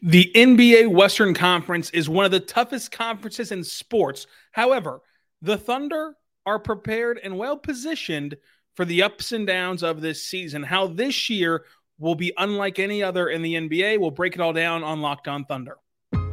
[0.00, 4.28] The NBA Western Conference is one of the toughest conferences in sports.
[4.52, 5.00] However,
[5.42, 6.14] the Thunder
[6.46, 8.36] are prepared and well positioned
[8.76, 10.62] for the ups and downs of this season.
[10.62, 11.64] How this year
[11.98, 13.98] will be unlike any other in the NBA.
[13.98, 15.78] We'll break it all down on Locked On Thunder.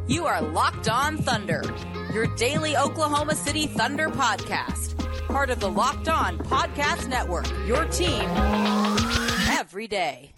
[0.08, 1.64] You are Locked On Thunder,
[2.14, 4.96] your daily Oklahoma City Thunder podcast,
[5.28, 8.30] part of the Locked On Podcast Network, your team
[9.50, 10.35] every day.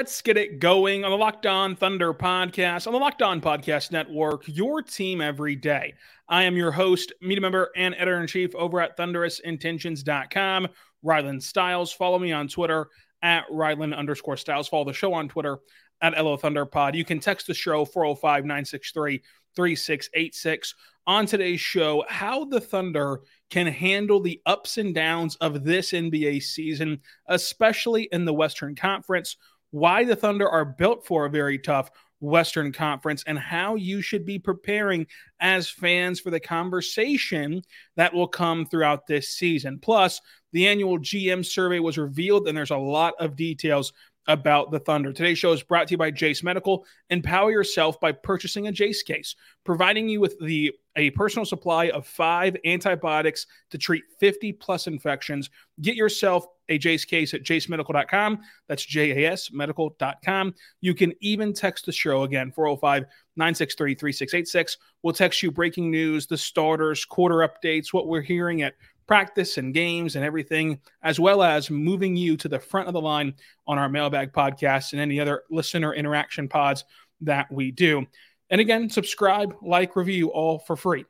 [0.00, 3.92] Let's get it going on the Locked On Thunder podcast, on the Locked On Podcast
[3.92, 5.92] Network, your team every day.
[6.26, 10.68] I am your host, media member, and editor in chief over at thunderousintentions.com,
[11.04, 11.92] Rylan Stiles.
[11.92, 12.88] Follow me on Twitter
[13.20, 14.68] at Rylan underscore Stiles.
[14.68, 15.58] Follow the show on Twitter
[16.00, 16.94] at LO Thunderpod.
[16.94, 19.22] You can text the show 405 963
[19.54, 20.74] 3686.
[21.08, 26.42] On today's show, how the Thunder can handle the ups and downs of this NBA
[26.42, 29.36] season, especially in the Western Conference
[29.70, 31.90] why the Thunder are built for a very tough
[32.20, 35.06] Western Conference and how you should be preparing
[35.40, 37.62] as fans for the conversation
[37.96, 39.78] that will come throughout this season.
[39.78, 40.20] Plus,
[40.52, 43.92] the annual GM survey was revealed, and there's a lot of details
[44.30, 45.12] about the Thunder.
[45.12, 46.86] Today's show is brought to you by Jase Medical.
[47.10, 52.06] Empower yourself by purchasing a Jase case, providing you with the a personal supply of
[52.06, 55.50] five antibiotics to treat 50 plus infections.
[55.80, 58.40] Get yourself a Jase case at jasemedical.com.
[58.68, 60.54] That's J A S medical.com.
[60.80, 63.04] You can even text the show again, 405
[63.36, 64.78] 963 3686.
[65.02, 68.74] We'll text you breaking news, the starters, quarter updates, what we're hearing at
[69.10, 73.00] practice and games and everything, as well as moving you to the front of the
[73.00, 73.34] line
[73.66, 76.84] on our mailbag podcast and any other listener interaction pods
[77.20, 78.06] that we do.
[78.50, 81.06] And again, subscribe, like, review, all for free.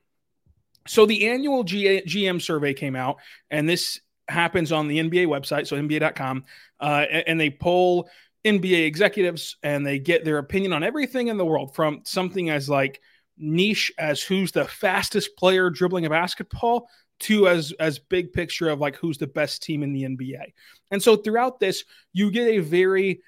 [0.88, 3.18] So the annual GM survey came out,
[3.50, 6.46] and this happens on the NBA website, so NBA.com,
[6.80, 8.08] uh, and they poll
[8.46, 12.66] NBA executives and they get their opinion on everything in the world from something as
[12.66, 13.02] like
[13.40, 16.88] niche as who's the fastest player dribbling a basketball
[17.20, 20.52] to as as big picture of like who's the best team in the NBA.
[20.90, 23.22] And so throughout this, you get a very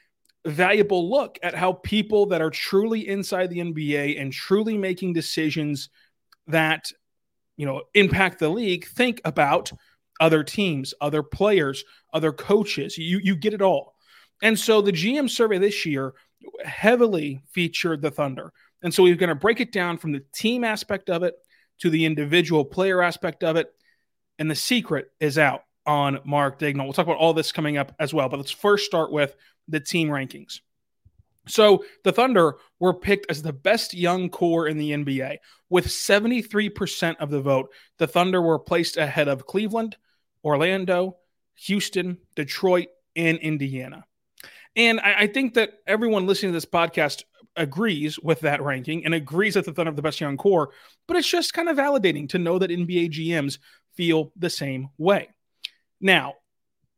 [0.44, 5.88] valuable look at how people that are truly inside the NBA and truly making decisions
[6.48, 6.90] that
[7.56, 9.72] you know impact the league think about
[10.20, 12.98] other teams, other players, other coaches.
[12.98, 13.94] You you get it all.
[14.42, 16.14] And so the GM survey this year
[16.64, 18.52] heavily featured the Thunder.
[18.82, 21.34] And so we're going to break it down from the team aspect of it
[21.80, 23.72] to the individual player aspect of it
[24.38, 26.84] and the secret is out on Mark Daigneault.
[26.84, 29.36] We'll talk about all this coming up as well, but let's first start with
[29.68, 30.60] the team rankings.
[31.46, 35.38] So the Thunder were picked as the best young core in the NBA.
[35.70, 39.96] With 73% of the vote, the Thunder were placed ahead of Cleveland,
[40.44, 41.18] Orlando,
[41.54, 44.04] Houston, Detroit, and Indiana.
[44.76, 47.22] And I, I think that everyone listening to this podcast
[47.56, 50.70] agrees with that ranking and agrees that the Thunder have the best young core,
[51.06, 53.58] but it's just kind of validating to know that NBA GMs
[53.94, 55.28] feel the same way.
[56.00, 56.34] Now,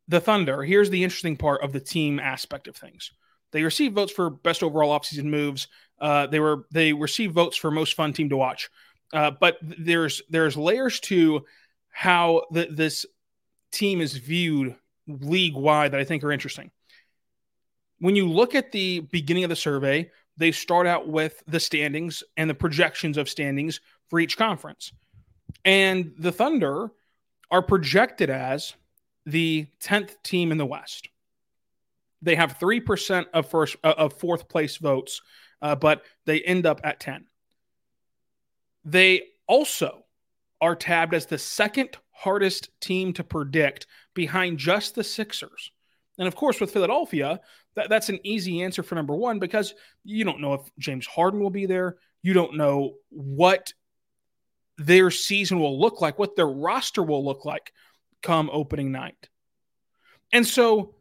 [0.09, 3.11] the Thunder, here's the interesting part of the team aspect of things.
[3.53, 5.69] They received votes for best overall offseason moves.
[6.01, 8.69] Uh, they were they received votes for most fun team to watch.
[9.13, 11.45] Uh, but there's there's layers to
[11.91, 13.07] how the, this
[13.71, 14.75] team is viewed
[15.07, 16.71] league wide that I think are interesting.
[18.05, 22.23] When you look at the beginning of the survey, they start out with the standings
[22.37, 24.93] and the projections of standings for each conference.
[25.65, 26.91] And the Thunder
[27.51, 28.75] are projected as
[29.25, 31.09] the 10th team in the West.
[32.21, 35.23] They have 3% of first uh, of fourth place votes,
[35.63, 37.25] uh, but they end up at 10.
[38.85, 40.05] They also
[40.61, 45.71] are tabbed as the second hardest team to predict behind just the Sixers.
[46.19, 47.41] And of course, with Philadelphia,
[47.75, 51.41] that, that's an easy answer for number one because you don't know if James Harden
[51.41, 51.97] will be there.
[52.23, 53.73] You don't know what
[54.79, 57.73] their season will look like, what their roster will look like
[58.23, 59.29] come opening night.
[60.33, 60.95] And so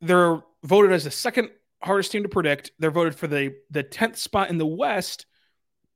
[0.00, 1.50] they're voted as the second
[1.82, 2.72] hardest team to predict.
[2.78, 5.26] They're voted for the, the 10th spot in the West,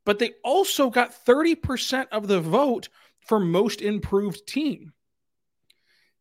[0.05, 2.89] but they also got 30% of the vote
[3.21, 4.93] for most improved team.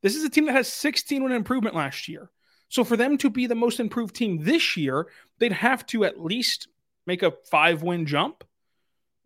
[0.04, 2.30] This is a team that has 16 win improvement last year.
[2.70, 5.08] So for them to be the most improved team this year,
[5.40, 6.68] they'd have to at least
[7.08, 8.44] make a five win jump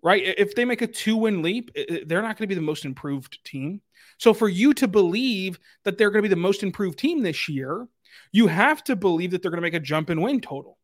[0.04, 0.36] right?
[0.38, 1.72] If they make a two win leap,
[2.06, 3.82] they're not going to be the most improved team.
[4.18, 7.50] So for you to believe that they're going to be the most improved team this
[7.50, 7.88] year,
[8.32, 10.78] you have to believe that they're going to make a jump in win total.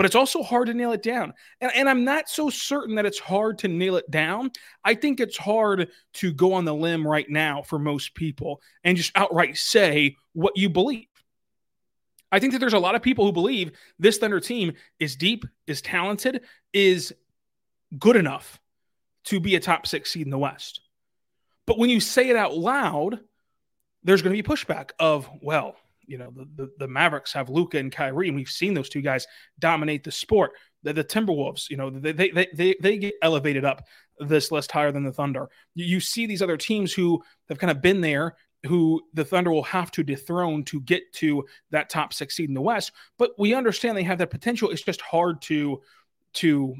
[0.00, 1.34] But it's also hard to nail it down.
[1.60, 4.50] And, and I'm not so certain that it's hard to nail it down.
[4.82, 8.96] I think it's hard to go on the limb right now for most people and
[8.96, 11.04] just outright say what you believe.
[12.32, 15.44] I think that there's a lot of people who believe this Thunder team is deep,
[15.66, 17.12] is talented, is
[17.98, 18.58] good enough
[19.24, 20.80] to be a top six seed in the West.
[21.66, 23.20] But when you say it out loud,
[24.02, 25.76] there's going to be pushback of, well,
[26.10, 29.00] you know, the, the, the Mavericks have Luka and Kyrie, and we've seen those two
[29.00, 29.28] guys
[29.60, 30.50] dominate the sport.
[30.82, 33.86] The, the Timberwolves, you know, they, they, they, they get elevated up
[34.18, 35.48] this list higher than the Thunder.
[35.74, 38.34] You, you see these other teams who have kind of been there
[38.66, 42.54] who the Thunder will have to dethrone to get to that top six seed in
[42.54, 42.92] the West.
[43.16, 44.70] But we understand they have that potential.
[44.70, 45.80] It's just hard to
[46.32, 46.74] to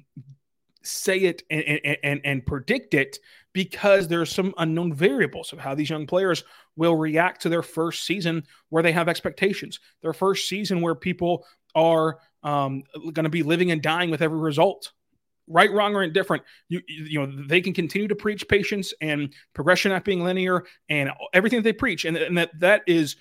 [0.83, 3.19] say it and, and, and predict it
[3.53, 6.45] because there's some unknown variables of how these young players
[6.81, 11.47] will react to their first season where they have expectations, their first season where people
[11.75, 12.83] are um,
[13.13, 14.91] going to be living and dying with every result
[15.47, 19.91] right, wrong, or indifferent, you you know they can continue to preach patience and progression
[19.91, 23.17] not being linear and everything that they preach, and, and that that is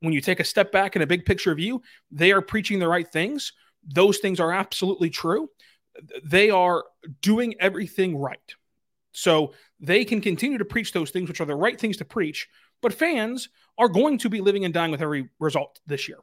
[0.00, 2.88] when you take a step back and a big picture view, they are preaching the
[2.88, 3.52] right things.
[3.86, 5.50] Those things are absolutely true.
[6.24, 6.84] They are
[7.20, 8.54] doing everything right.
[9.12, 12.48] So they can continue to preach those things, which are the right things to preach.
[12.84, 13.48] But fans
[13.78, 16.18] are going to be living and dying with every result this year.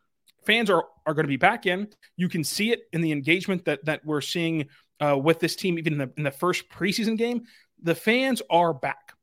[0.46, 1.88] Fans are, are going to be back in.
[2.18, 4.68] You can see it in the engagement that that we're seeing
[5.00, 7.46] uh, with this team, even in the, in the first preseason game,
[7.82, 9.14] the fans are back.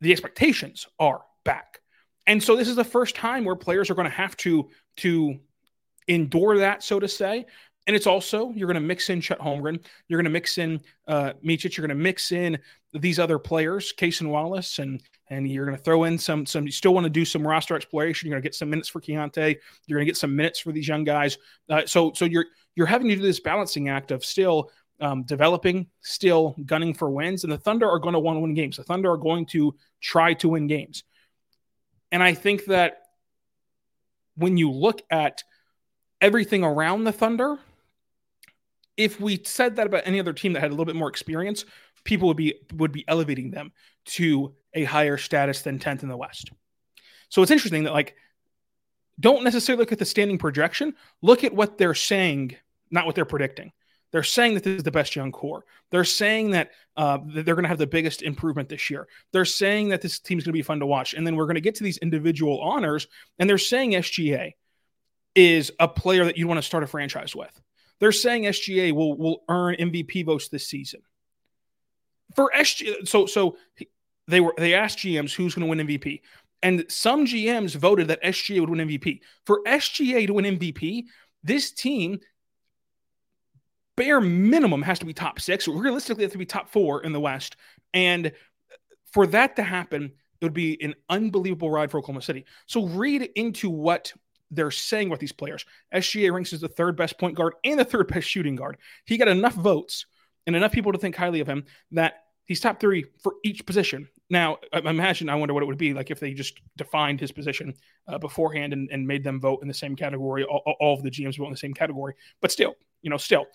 [0.00, 1.82] The expectations are back.
[2.26, 5.38] And so this is the first time where players are going to have to to
[6.08, 7.44] endure that, so to say.
[7.86, 10.80] And it's also you're going to mix in Chet Holmgren, you're going to mix in
[11.08, 12.58] uh, Micic, you're going to mix in
[12.94, 16.64] these other players, Cason Wallace, and and you're going to throw in some some.
[16.64, 18.28] You still want to do some roster exploration.
[18.28, 19.56] You're going to get some minutes for Keyontae.
[19.86, 21.38] You're going to get some minutes for these young guys.
[21.68, 22.46] Uh, so so you're
[22.76, 24.70] you're having to do this balancing act of still
[25.00, 27.44] um, developing, still gunning for wins.
[27.44, 28.76] And the Thunder are going to want to win games.
[28.76, 31.02] The Thunder are going to try to win games.
[32.12, 32.98] And I think that
[34.36, 35.42] when you look at
[36.20, 37.58] everything around the Thunder,
[38.96, 41.64] if we said that about any other team that had a little bit more experience,
[42.04, 43.72] people would be would be elevating them
[44.04, 46.50] to a higher status than 10th in the West.
[47.28, 48.16] So it's interesting that like
[49.20, 52.56] don't necessarily look at the standing projection, look at what they're saying,
[52.90, 53.72] not what they're predicting.
[54.10, 55.64] They're saying that this is the best young core.
[55.90, 59.08] They're saying that, uh, that they're going to have the biggest improvement this year.
[59.32, 61.14] They're saying that this team's going to be fun to watch.
[61.14, 63.06] And then we're going to get to these individual honors,
[63.38, 64.52] and they're saying SGA
[65.34, 67.58] is a player that you want to start a franchise with.
[68.02, 71.02] They're saying SGA will will earn MVP votes this season.
[72.34, 73.56] For SGA, so so
[74.26, 76.20] they were they asked GMs who's going to win MVP.
[76.64, 79.20] And some GMs voted that SGA would win MVP.
[79.46, 81.04] For SGA to win MVP,
[81.44, 82.18] this team,
[83.94, 85.68] bare minimum, has to be top six.
[85.68, 87.54] Realistically, it has to be top four in the West.
[87.94, 88.32] And
[89.12, 90.10] for that to happen,
[90.40, 92.46] it would be an unbelievable ride for Oklahoma City.
[92.66, 94.12] So read into what
[94.52, 95.64] they're saying with these players.
[95.94, 98.76] SGA ranks as the third best point guard and the third best shooting guard.
[99.06, 100.06] He got enough votes
[100.46, 102.14] and enough people to think highly of him that
[102.44, 104.08] he's top three for each position.
[104.28, 107.74] Now, imagine, I wonder what it would be like if they just defined his position
[108.06, 110.44] uh, beforehand and, and, made them vote in the same category.
[110.44, 112.14] All, all, of the GMs vote in the same category.
[112.40, 113.46] But still, you know, still,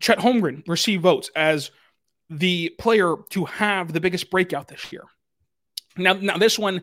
[0.00, 1.70] Chet Holmgren received votes as
[2.28, 5.02] the player to have the biggest breakout this year.
[5.96, 6.82] Now, now this one,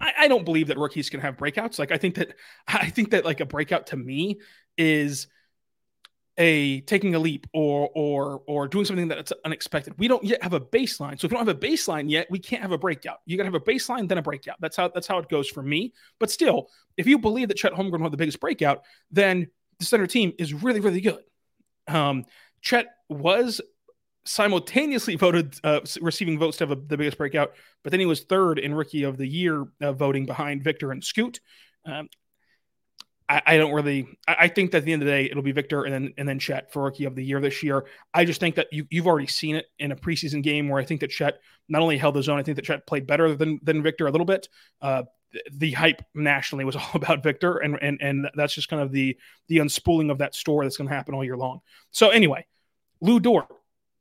[0.00, 1.78] I, I don't believe that rookies can have breakouts.
[1.78, 2.34] Like I think that
[2.68, 4.40] I think that like a breakout to me
[4.76, 5.26] is
[6.36, 9.94] a taking a leap or or or doing something that's unexpected.
[9.98, 11.20] We don't yet have a baseline.
[11.20, 13.18] So if we don't have a baseline yet, we can't have a breakout.
[13.24, 14.56] You gotta have a baseline, then a breakout.
[14.60, 15.92] That's how that's how it goes for me.
[16.18, 19.48] But still, if you believe that Chet Holmgren will have the biggest breakout, then
[19.78, 21.22] the center team is really, really good.
[21.86, 22.24] Um,
[22.62, 23.60] Chet was
[24.26, 27.52] simultaneously voted uh, receiving votes to have a, the biggest breakout,
[27.82, 31.04] but then he was third in rookie of the year uh, voting behind Victor and
[31.04, 31.40] Scoot.
[31.84, 32.08] Um,
[33.28, 34.06] I, I don't really.
[34.28, 36.14] I, I, think that at the end of the day, it'll be Victor and then
[36.18, 37.86] and then Chet for rookie of the year this year.
[38.12, 40.84] I just think that you you've already seen it in a preseason game where I
[40.84, 41.38] think that Chet
[41.68, 44.10] not only held the zone, I think that Chet played better than than Victor a
[44.10, 44.48] little bit.
[44.82, 45.04] Uh,
[45.52, 49.16] the hype nationally was all about Victor, and and and that's just kind of the
[49.48, 51.60] the unspooling of that story that's going to happen all year long.
[51.90, 52.46] So anyway,
[53.00, 53.48] Lu Dort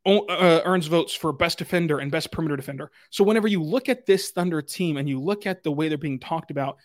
[0.05, 2.91] uh, earns votes for best defender and best perimeter defender.
[3.09, 5.97] So whenever you look at this Thunder team and you look at the way they're
[5.97, 6.77] being talked about,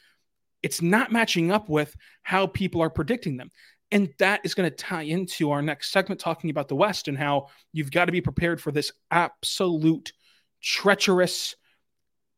[0.62, 3.50] it's not matching up with how people are predicting them.
[3.90, 7.16] And that is going to tie into our next segment talking about the West and
[7.16, 10.12] how you've got to be prepared for this absolute
[10.62, 11.56] treacherous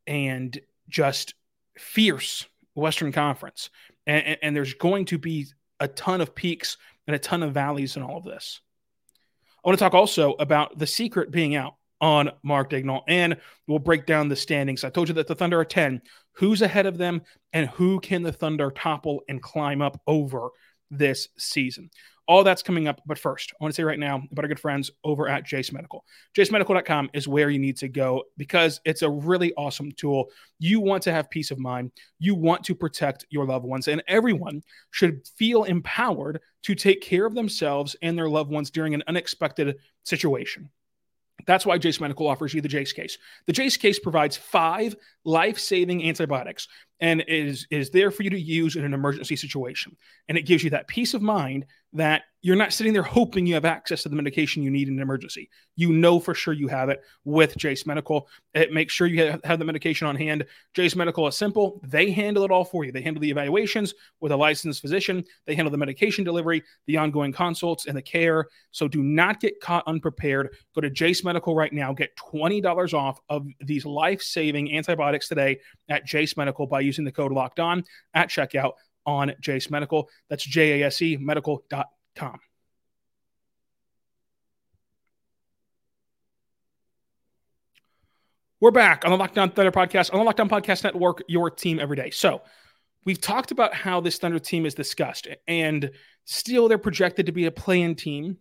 [0.07, 0.59] and
[0.89, 1.35] just
[1.77, 3.71] fierce Western Conference.
[4.07, 5.47] And, and, there's going to be
[5.79, 8.61] a ton of peaks and a ton of valleys in all of this.
[9.63, 13.37] I want to talk also about the secret being out on Mark Daigneault, and
[13.67, 14.85] we'll break down the standings.
[14.85, 16.01] I told you that the Thunder are 10.
[16.33, 20.49] Who's ahead of them, and who can the Thunder topple and climb up over
[20.91, 21.91] this season?
[22.31, 23.01] All that's coming up.
[23.07, 25.73] But first, I want to say right now about our good friends over at Jase
[25.73, 26.05] Medical.
[26.39, 30.29] JaseMedical.com is where you need to go because it's a really awesome tool.
[30.61, 34.01] You want to have peace of mind, you want to protect your loved ones, and
[34.07, 39.03] everyone should feel empowered to take care of themselves and their loved ones during an
[39.09, 40.71] unexpected situation.
[41.51, 43.19] That's why Jase Medical offers you the Jase case.
[43.49, 46.69] The Jase case provides five life saving antibiotics
[47.01, 49.97] and is, is there for you to use in an emergency situation.
[50.29, 53.55] And it gives you that peace of mind that you're not sitting there hoping you
[53.55, 55.51] have access to the medication you need in an emergency.
[55.77, 58.29] You know for sure you have it with Jase Medical.
[58.55, 60.47] It makes sure you have, the medication on hand.
[60.73, 61.81] Jase Medical is simple.
[61.85, 62.93] They handle it all for you.
[62.93, 65.23] They handle the evaluations with a licensed physician.
[65.47, 68.47] They handle the medication delivery, the ongoing consults, and the care.
[68.71, 70.55] So do not get caught unprepared.
[70.75, 71.93] Go to Jase Medical right now.
[71.93, 75.59] Get $20 off of these life-saving antibiotics today
[75.91, 78.73] at Jase Medical by using the code locked on at checkout
[79.05, 80.09] on Jase Medical.
[80.29, 80.91] That's J A
[88.61, 91.51] We're back on the Locked On Thunder podcast, on the Locked On Podcast Network, your
[91.51, 92.11] team every day.
[92.11, 92.43] So,
[93.07, 95.91] we've talked about how this Thunder team is discussed, and
[96.27, 98.37] still they're projected to be a play-in team.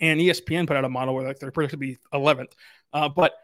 [0.00, 2.52] And ESPN put out a model where like they're projected to be 11th.
[2.92, 3.34] Uh, but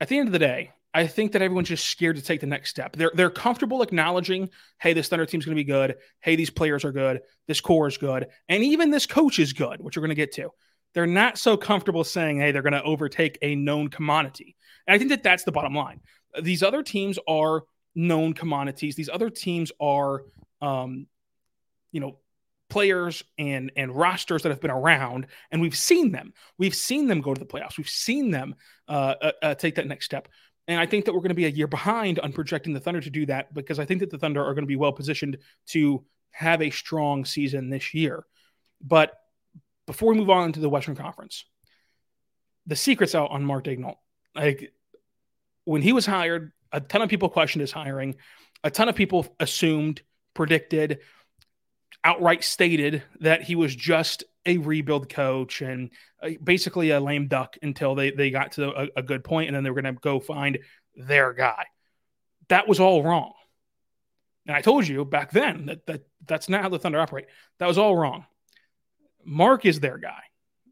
[0.00, 2.46] at the end of the day, I think that everyone's just scared to take the
[2.46, 2.94] next step.
[2.94, 4.48] They're they're comfortable acknowledging,
[4.80, 5.96] hey, this Thunder team's going to be good.
[6.20, 7.20] Hey, these players are good.
[7.48, 10.32] This core is good, and even this coach is good, which we're going to get
[10.34, 10.50] to.
[10.94, 14.54] They're not so comfortable saying, hey, they're going to overtake a known commodity.
[14.86, 16.00] And I think that that's the bottom line.
[16.40, 17.64] These other teams are
[17.96, 18.94] known commodities.
[18.94, 20.22] These other teams are,
[20.62, 21.06] um,
[21.90, 22.18] you know,
[22.70, 26.32] players and and rosters that have been around, and we've seen them.
[26.58, 27.76] We've seen them go to the playoffs.
[27.76, 28.54] We've seen them
[28.88, 30.28] uh, uh, uh take that next step.
[30.66, 33.00] And I think that we're going to be a year behind on projecting the Thunder
[33.00, 35.38] to do that because I think that the Thunder are going to be well positioned
[35.68, 38.24] to have a strong season this year.
[38.80, 39.12] But
[39.86, 41.44] before we move on to the Western Conference,
[42.66, 43.96] the secret's out on Mark Daigneault.
[44.34, 44.72] Like
[45.64, 48.16] when he was hired, a ton of people questioned his hiring.
[48.62, 50.00] A ton of people assumed,
[50.32, 51.00] predicted,
[52.02, 55.90] outright stated that he was just a rebuild coach and
[56.42, 59.64] basically a lame duck until they, they got to a, a good point and then
[59.64, 60.58] they were going to go find
[60.94, 61.66] their guy.
[62.48, 63.32] That was all wrong.
[64.46, 67.26] And I told you back then that, that that's not how the Thunder operate.
[67.58, 68.26] That was all wrong.
[69.24, 70.22] Mark is their guy.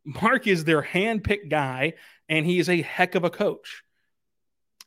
[0.04, 1.94] Mark is their hand-picked guy,
[2.28, 3.82] and he is a heck of a coach.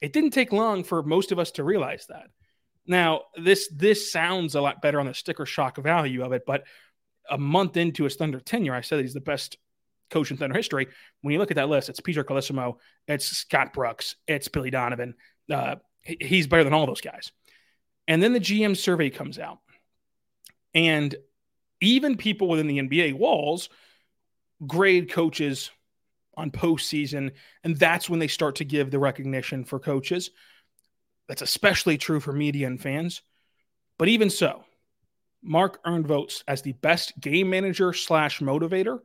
[0.02, 2.28] It didn't take long for most of us to realize that.
[2.86, 6.66] Now, this this sounds a lot better on the sticker shock value of it, but
[7.30, 9.58] a month into his Thunder tenure, I said he's the best
[10.10, 10.88] coach in Thunder history.
[11.22, 15.16] When you look at that list, it's Peter Carlesimo, it's Scott Brooks, it's Billy Donovan.
[15.52, 17.32] Uh, he's better than all those guys.
[18.08, 19.60] And then the GM survey comes out,
[20.74, 21.16] and
[21.82, 23.70] even people within the NBA walls
[24.66, 25.72] grade coaches
[26.38, 27.32] on postseason,
[27.64, 30.32] and that's when they start to give the recognition for coaches.
[31.28, 33.22] That's especially true for media and fans.
[33.98, 34.64] But even so,
[35.42, 39.00] Mark earned votes as the best game manager slash motivator,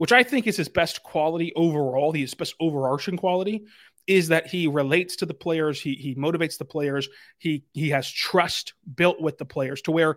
[0.00, 2.10] which I think is his best quality overall.
[2.10, 3.66] His best overarching quality
[4.06, 8.10] is that he relates to the players, he he motivates the players, he he has
[8.10, 10.16] trust built with the players to where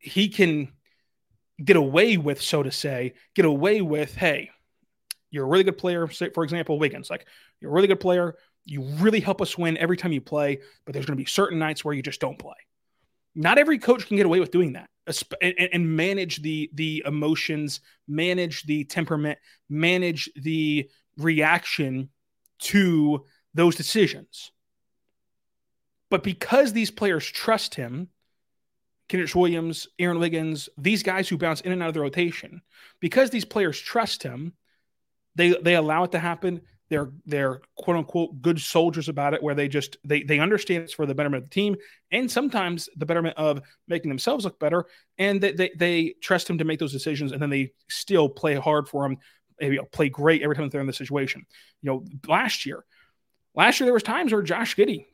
[0.00, 0.72] he can
[1.64, 4.50] get away with, so to say, get away with, hey,
[5.30, 6.10] you're a really good player.
[6.10, 7.24] Say, for example, Wiggins, like
[7.60, 8.34] you're a really good player.
[8.64, 11.60] You really help us win every time you play, but there's going to be certain
[11.60, 12.56] nights where you just don't play
[13.36, 14.88] not every coach can get away with doing that.
[15.40, 19.38] And, and, manage the the emotions manage the temperament
[19.68, 22.08] manage the reaction
[22.58, 23.24] to
[23.54, 24.50] those decisions.
[26.10, 28.08] But because these players trust him
[29.08, 32.62] Kenrich Williams, Aaron Wiggins, these guys who bounce in and out of the rotation,
[32.98, 34.54] because these players trust him,
[35.36, 39.54] they they allow it to happen they're they're quote unquote good soldiers about it where
[39.54, 41.76] they just they they understand it's for the betterment of the team
[42.12, 44.84] and sometimes the betterment of making themselves look better
[45.18, 48.54] and they they, they trust him to make those decisions and then they still play
[48.54, 49.18] hard for him
[49.60, 51.44] maybe play great every time they're in the situation
[51.82, 52.84] you know last year
[53.54, 55.06] last year there was times where josh giddey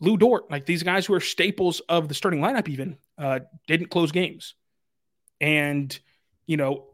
[0.00, 3.90] Lu Dort, like these guys who are staples of the starting lineup, even uh, didn't
[3.90, 4.54] close games.
[5.40, 5.96] And,
[6.46, 6.86] you know,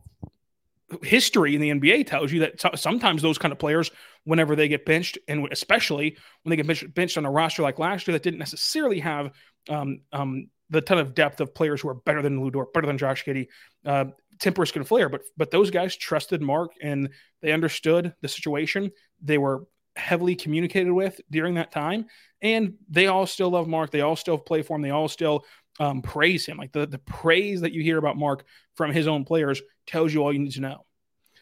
[1.02, 3.90] history in the NBA tells you that sometimes those kind of players,
[4.25, 8.07] whenever they get benched, and especially when they get benched on a roster like last
[8.07, 9.31] year that didn't necessarily have
[9.69, 12.87] um, um, the ton of depth of players who are better than Lu Dort, better
[12.87, 13.49] than Josh Giddey.
[13.85, 14.07] Uh,
[14.38, 17.11] tempers can flare, but but those guys trusted Mark and
[17.43, 18.90] they understood the situation.
[19.23, 19.66] They were
[19.97, 22.07] heavily communicated with during that time,
[22.43, 23.90] and they all still love Mark.
[23.90, 24.83] They all still play for him.
[24.83, 25.45] They all still
[25.78, 26.56] um, praise him.
[26.56, 30.23] Like the the praise that you hear about Mark from his own players tells you
[30.23, 30.85] all you need to know.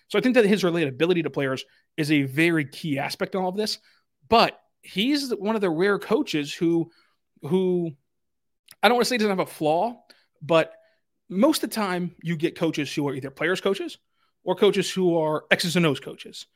[0.09, 1.65] So I think that his relatability to players
[1.97, 3.79] is a very key aspect in all of this.
[4.29, 6.91] But he's one of the rare coaches who
[7.43, 7.93] who
[8.83, 10.03] I don't want to say doesn't have a flaw,
[10.43, 10.73] but
[11.29, 13.99] most of the time you get coaches who are either players coaches
[14.45, 16.47] or coaches who are X's and O's coaches.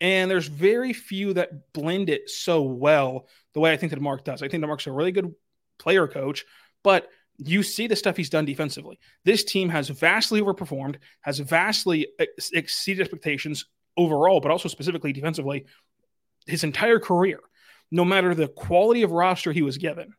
[0.00, 4.24] And there's very few that blend it so well the way I think that Mark
[4.24, 4.42] does.
[4.42, 5.34] I think that Mark's a really good
[5.78, 6.44] player coach,
[6.84, 8.98] but you see the stuff he's done defensively.
[9.24, 13.66] This team has vastly overperformed, has vastly ex- exceeded expectations
[13.96, 15.66] overall, but also specifically defensively
[16.46, 17.40] his entire career,
[17.90, 20.14] no matter the quality of roster he was given.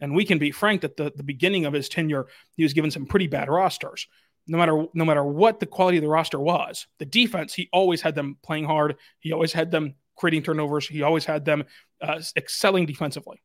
[0.00, 2.26] And we can be frank that the, the beginning of his tenure,
[2.56, 4.06] he was given some pretty bad rosters.
[4.46, 8.00] No matter no matter what the quality of the roster was, the defense he always
[8.00, 8.96] had them playing hard.
[9.20, 10.88] He always had them creating turnovers.
[10.88, 11.64] He always had them
[12.00, 13.42] uh, excelling defensively.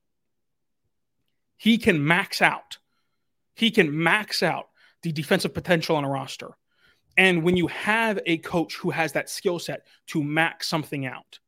[1.57, 2.77] He can max out.
[3.55, 4.67] He can max out
[5.01, 6.51] the defensive potential on a roster.
[7.17, 11.39] And when you have a coach who has that skill set to max something out,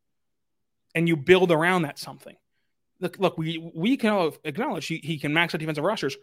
[0.96, 2.36] and you build around that something,
[3.00, 6.16] look, look, we we can acknowledge he, he can max out defensive rosters.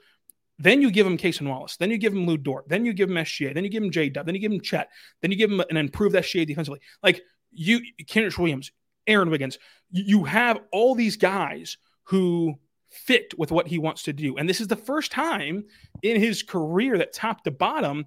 [0.58, 1.76] Then you give him Cason Wallace.
[1.76, 2.68] Then you give him Lu Dort.
[2.68, 3.52] Then you give him SGA.
[3.52, 4.24] Then you give him J Dub.
[4.24, 4.88] Then you give him Chet.
[5.20, 6.80] Then you give him an improved SGA defensively.
[7.02, 8.70] Like you, Kenrich Williams,
[9.06, 9.58] Aaron Wiggins.
[9.90, 12.54] You have all these guys who
[12.94, 14.36] fit with what he wants to do.
[14.36, 15.64] And this is the first time
[16.02, 18.06] in his career that top to bottom,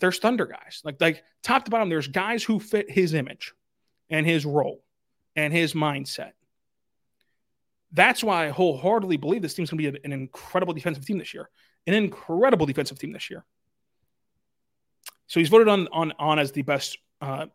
[0.00, 0.80] there's Thunder guys.
[0.84, 3.54] Like like top to bottom, there's guys who fit his image
[4.10, 4.84] and his role
[5.36, 6.32] and his mindset.
[7.92, 11.32] That's why I wholeheartedly believe this team's going to be an incredible defensive team this
[11.32, 11.48] year.
[11.86, 13.44] An incredible defensive team this year.
[15.26, 17.46] So he's voted on on on as the best uh,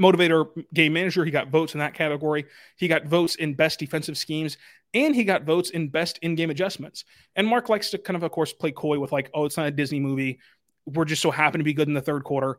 [0.00, 1.24] motivator game manager.
[1.24, 2.46] He got votes in that category.
[2.76, 4.56] He got votes in best defensive schemes,
[4.94, 7.04] and he got votes in best in-game adjustments.
[7.36, 9.66] And Mark likes to kind of, of course, play coy with like, oh, it's not
[9.66, 10.40] a Disney movie.
[10.86, 12.58] We're just so happen to be good in the third quarter.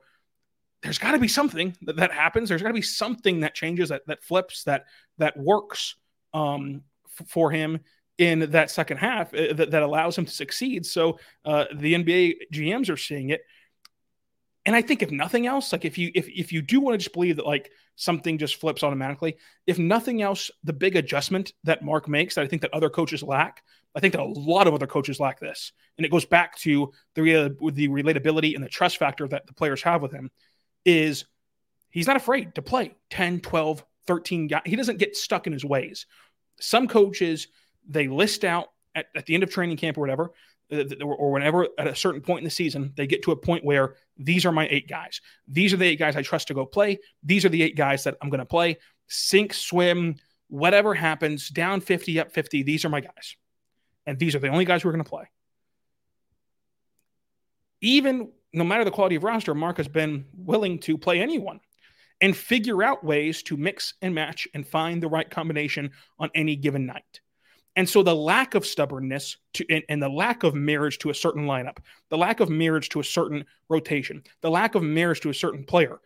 [0.83, 2.49] There's got to be something that, that happens.
[2.49, 4.85] There's got to be something that changes, that that flips, that
[5.17, 5.95] that works.
[6.33, 6.83] Um,
[7.27, 7.79] for him
[8.17, 10.85] in that second half uh, that, that allows him to succeed.
[10.85, 13.41] So uh, the NBA GMs are seeing it.
[14.65, 16.97] And I think if nothing else, like if you if if you do want to
[16.97, 21.83] just believe that like something just flips automatically, if nothing else, the big adjustment that
[21.83, 23.63] Mark makes that I think that other coaches lack,
[23.95, 25.71] I think that a lot of other coaches lack this.
[25.97, 29.81] And it goes back to the the relatability and the trust factor that the players
[29.83, 30.29] have with him
[30.85, 31.25] is
[31.89, 34.61] he's not afraid to play 10, 12, 13 guys.
[34.65, 36.05] He doesn't get stuck in his ways
[36.59, 37.47] some coaches
[37.87, 40.27] they list out at, at the end of training camp or whatever uh,
[40.71, 43.95] or whenever at a certain point in the season they get to a point where
[44.17, 45.21] these are my eight guys.
[45.47, 46.99] These are the eight guys i trust to go play.
[47.23, 48.77] These are the eight guys that i'm going to play.
[49.07, 50.15] Sink swim
[50.47, 53.35] whatever happens down 50 up 50 these are my guys.
[54.05, 55.25] And these are the only guys who are going to play.
[57.81, 61.59] Even no matter the quality of roster mark has been willing to play anyone
[62.21, 66.55] and figure out ways to mix and match and find the right combination on any
[66.55, 67.21] given night.
[67.79, 71.13] And so the lack of stubbornness to, and, and, the lack of marriage to a
[71.13, 71.77] certain lineup,
[72.09, 75.63] the lack of marriage to a certain rotation, the lack of marriage to a certain
[75.63, 76.01] player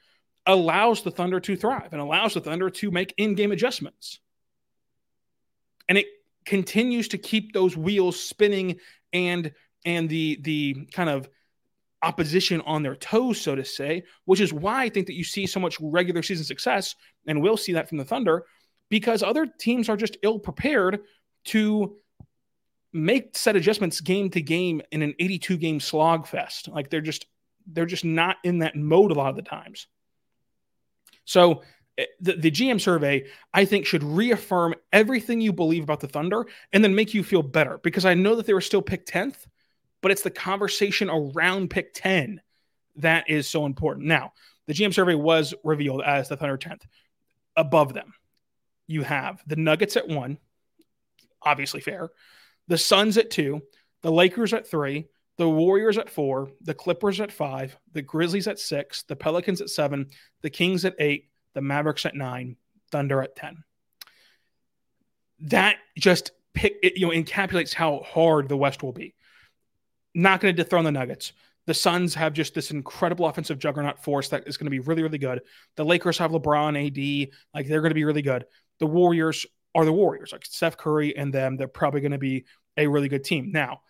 [0.46, 4.20] allows the Thunder to thrive and allows the Thunder to make in-game adjustments.
[5.90, 6.06] And it
[6.46, 8.80] continues to keep those wheels spinning
[9.12, 9.52] and
[9.84, 11.28] and the the kind of
[12.04, 15.48] opposition on their toes, so to say, which is why I think that you see
[15.48, 16.94] so much regular season success,
[17.26, 18.46] and we'll see that from the Thunder,
[18.90, 21.00] because other teams are just ill prepared
[21.46, 21.96] to
[22.92, 26.68] make set adjustments game to game in an 82 game slog fest.
[26.68, 27.26] Like they're just
[27.66, 29.88] they're just not in that mode a lot of the times.
[31.26, 31.64] So
[31.98, 36.46] eh, the, the GM survey, I think, should reaffirm everything you believe about the Thunder
[36.74, 39.46] and then make you feel better because I know that they were still picked 10th
[40.04, 42.42] but it's the conversation around pick 10
[42.98, 44.06] that is so important.
[44.06, 44.34] Now,
[44.68, 46.84] the GM survey was revealed as the Thunder 10th.
[47.56, 48.14] Above them,
[48.86, 50.38] you have the Nuggets at one,
[51.46, 52.10] obviously fair,
[52.68, 53.62] the Suns at two,
[54.02, 58.60] the Lakers at three, the Warriors at four, the Clippers at five, the Grizzlies at
[58.60, 60.08] six, the Pelicans at seven,
[60.42, 62.56] the Kings at eight, the Mavericks at nine,
[62.92, 63.64] Thunder at 10.
[65.48, 69.16] That just pick, it, you know, encapsulates how hard the West will be
[70.14, 71.34] not going to dethrone the Nuggets.
[71.66, 75.02] The Suns have just this incredible offensive juggernaut force that is going to be really,
[75.02, 75.42] really good.
[75.76, 78.46] The Lakers have LeBron, AD, like they're going to be really good.
[78.80, 81.58] The Warriors are the Warriors, like Steph Curry and them.
[81.58, 82.46] They're probably going to be
[82.78, 83.52] a really good team.
[83.52, 83.82] Now,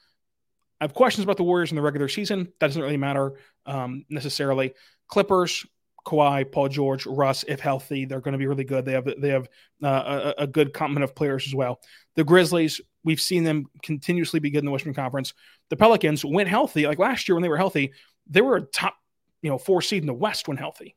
[0.79, 2.51] I have questions about the Warriors in the regular season.
[2.59, 3.33] That doesn't really matter
[3.65, 4.73] um, necessarily.
[5.07, 5.65] Clippers,
[6.05, 8.85] Kawhi, Paul George, Russ, if healthy, they're going to be really good.
[8.85, 9.47] They have they have
[9.81, 11.79] uh, a, a, good complement of players as well.
[12.15, 15.33] The Grizzlies, we've seen them continuously be good in the Western Conference.
[15.69, 17.93] The Pelicans went healthy, like last year when they were healthy,
[18.27, 18.95] they were a top
[19.41, 20.95] you know four seed in the West when healthy.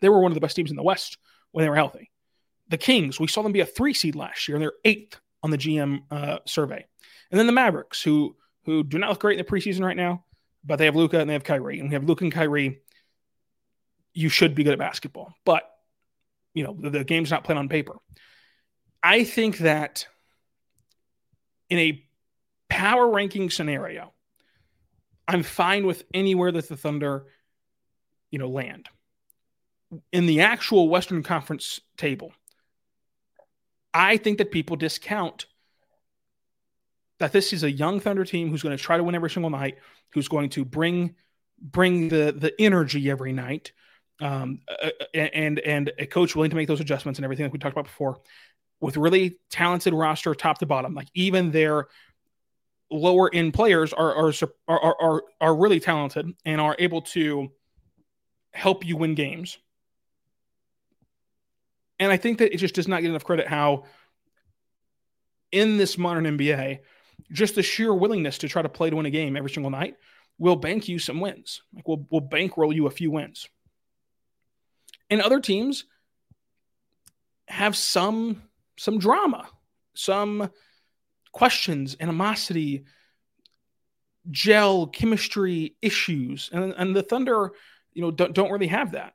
[0.00, 1.18] They were one of the best teams in the West
[1.50, 2.10] when they were healthy.
[2.68, 5.50] The Kings, we saw them be a three seed last year, and they're eighth on
[5.50, 6.84] the GM uh, survey.
[7.30, 10.24] And then the Mavericks, who who do not look great in the preseason right now,
[10.64, 12.80] but they have Luka and they have Kyrie, and we have Luka and Kyrie
[14.18, 15.32] you should be good at basketball.
[15.44, 15.62] But,
[16.52, 17.94] you know, the, the game's not played on paper.
[19.00, 20.08] I think that
[21.70, 22.04] in a
[22.68, 24.12] power ranking scenario,
[25.28, 27.26] I'm fine with anywhere that the Thunder,
[28.32, 28.88] you know, land.
[30.12, 32.32] In the actual Western Conference table,
[33.98, 35.46] I think that people discount
[37.18, 39.50] that this is a young Thunder team who's going to try to win every single
[39.50, 39.78] night,
[40.12, 41.16] who's going to bring
[41.60, 43.72] bring the the energy every night,
[44.20, 44.60] um,
[45.12, 47.86] and and a coach willing to make those adjustments and everything that we talked about
[47.86, 48.20] before,
[48.80, 50.94] with really talented roster top to bottom.
[50.94, 51.88] Like even their
[52.92, 54.32] lower end players are are
[54.68, 57.48] are are, are really talented and are able to
[58.52, 59.58] help you win games.
[61.98, 63.84] And I think that it just does not get enough credit how
[65.50, 66.80] in this modern NBA,
[67.32, 69.96] just the sheer willingness to try to play to win a game every single night
[70.38, 71.62] will bank you some wins.
[71.74, 73.48] Like we'll, we'll bankroll you a few wins.
[75.10, 75.84] And other teams
[77.48, 78.42] have some
[78.76, 79.48] some drama,
[79.94, 80.50] some
[81.32, 82.84] questions, animosity,
[84.30, 87.52] gel chemistry issues, and and the Thunder,
[87.92, 89.14] you know, don't, don't really have that.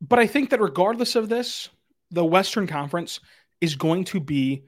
[0.00, 1.68] But I think that regardless of this,
[2.10, 3.20] the Western Conference
[3.60, 4.64] is going to be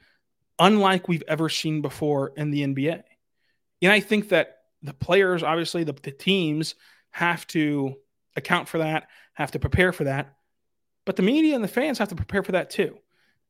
[0.58, 3.02] unlike we've ever seen before in the NBA.
[3.82, 6.74] And I think that the players, obviously, the, the teams
[7.10, 7.96] have to
[8.36, 10.34] account for that, have to prepare for that.
[11.06, 12.98] But the media and the fans have to prepare for that too.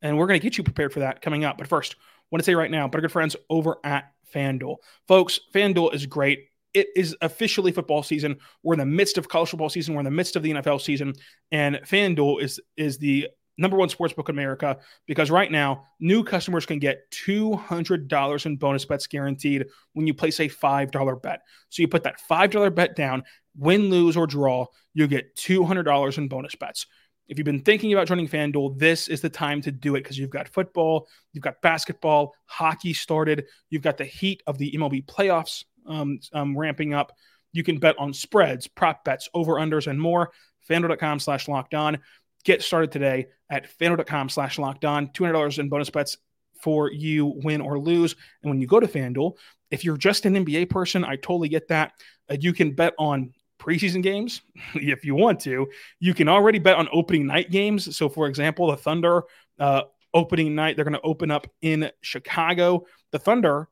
[0.01, 1.57] And we're going to get you prepared for that coming up.
[1.57, 4.77] But first, I want to say right now, but our good friends over at FanDuel.
[5.07, 6.47] Folks, FanDuel is great.
[6.73, 8.37] It is officially football season.
[8.63, 9.93] We're in the midst of college football season.
[9.93, 11.13] We're in the midst of the NFL season.
[11.51, 16.23] And FanDuel is is the number one sports book in America because right now new
[16.23, 21.41] customers can get $200 in bonus bets guaranteed when you place a $5 bet.
[21.69, 23.23] So you put that $5 bet down
[23.57, 26.87] win, lose, or draw, you get $200 in bonus bets.
[27.27, 30.17] If you've been thinking about joining FanDuel, this is the time to do it because
[30.17, 35.05] you've got football, you've got basketball, hockey started, you've got the heat of the MLB
[35.05, 37.13] playoffs um, um, ramping up.
[37.53, 40.31] You can bet on spreads, prop bets, over unders, and more.
[40.69, 41.99] FanDuel.com slash locked on.
[42.43, 45.07] Get started today at FanDuel.com slash locked on.
[45.09, 46.17] $200 in bonus bets
[46.61, 48.15] for you, win or lose.
[48.41, 49.33] And when you go to FanDuel,
[49.69, 51.93] if you're just an NBA person, I totally get that.
[52.29, 54.41] Uh, you can bet on preseason games
[54.75, 55.67] if you want to.
[55.99, 57.95] You can already bet on opening night games.
[57.95, 59.23] So, for example, the Thunder
[59.59, 62.85] uh, opening night, they're going to open up in Chicago.
[63.11, 63.69] The Thunder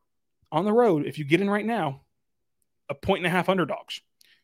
[0.52, 2.02] on the road, if you get in right now,
[2.88, 4.00] a point and a half underdogs.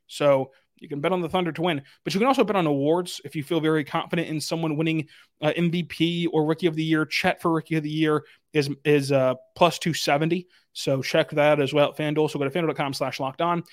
[0.06, 2.66] So, you can bet on the Thunder to win, but you can also bet on
[2.66, 5.08] awards if you feel very confident in someone winning
[5.40, 7.06] uh, MVP or Rookie of the Year.
[7.06, 10.46] Chet for Rookie of the Year is is uh, plus two seventy.
[10.74, 12.30] So check that as well at FanDuel.
[12.30, 13.64] So go to FanDuel.com slash locked on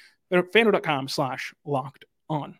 [0.41, 2.57] fanduel.com slash locked on.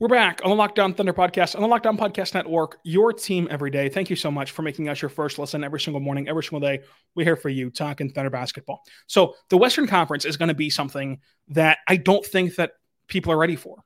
[0.00, 3.12] We're back on the Locked On Thunder podcast, on the Locked On Podcast Network, your
[3.12, 3.90] team every day.
[3.90, 6.60] Thank you so much for making us your first listen every single morning, every single
[6.60, 6.80] day.
[7.14, 8.80] We're here for you talking Thunder basketball.
[9.08, 12.70] So, the Western Conference is going to be something that I don't think that
[13.08, 13.84] people are ready for.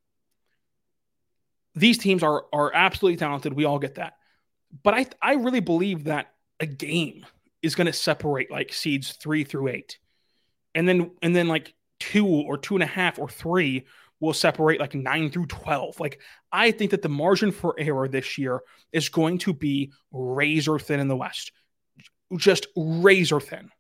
[1.75, 3.53] These teams are are absolutely talented.
[3.53, 4.13] We all get that.
[4.85, 6.29] But I I really believe that
[6.61, 7.27] a game
[7.61, 9.99] is going to separate like seeds three through eight,
[10.77, 13.87] and then and then like two or two and a half or three
[14.25, 16.01] will separate like nine through 12.
[16.01, 20.79] Like, I think that the margin for error this year is going to be razor
[20.79, 21.53] thin in the West,
[22.37, 23.71] just razor thin.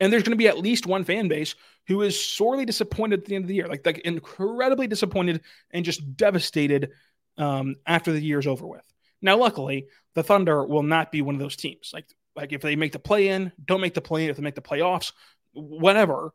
[0.00, 1.54] And there's going to be at least one fan base
[1.88, 5.84] who is sorely disappointed at the end of the year, like, like incredibly disappointed and
[5.84, 6.90] just devastated
[7.36, 8.84] um, after the year's over with.
[9.20, 11.90] Now, luckily, the Thunder will not be one of those teams.
[11.92, 12.06] Like,
[12.36, 14.54] like if they make the play in, don't make the play in, if they make
[14.54, 15.12] the playoffs,
[15.52, 16.32] whatever,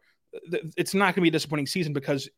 [0.75, 2.29] it's not going to be a disappointing season because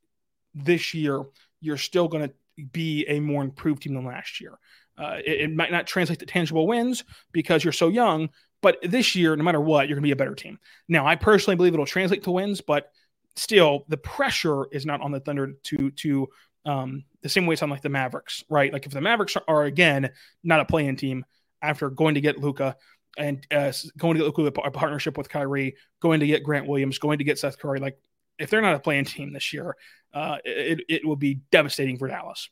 [0.55, 1.23] this year
[1.61, 4.57] you're still going to be a more improved team than last year.
[4.97, 8.29] Uh, it, it, might not translate to tangible wins because you're so young,
[8.61, 10.57] but this year, no matter what, you're going to be a better team.
[10.87, 12.91] Now, I personally believe it'll translate to wins, but
[13.35, 16.29] still, the pressure is not on the Thunder to to
[16.65, 18.71] um, the same way it's on like the Mavericks, right?
[18.71, 20.11] Like if the Mavericks are, are again
[20.43, 21.25] not a play-in team
[21.61, 22.77] after going to get Luka
[23.17, 26.99] and uh, going to get Luka a partnership with Kyrie, going to get Grant Williams,
[26.99, 27.97] going to get Seth Curry, like
[28.37, 29.75] if they're not a play-in team this year,
[30.15, 32.49] uh, it, it will be devastating for Dallas,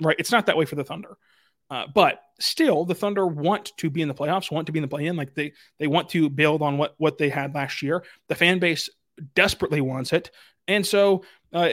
[0.00, 0.16] right?
[0.18, 1.16] It's not that way for the Thunder.
[1.70, 4.82] Uh, but still, the Thunder want to be in the playoffs, want to be in
[4.82, 5.16] the play-in.
[5.16, 8.04] Like they they want to build on what what they had last year.
[8.28, 8.90] The fan base
[9.34, 10.30] desperately wants it,
[10.68, 11.68] and so uh,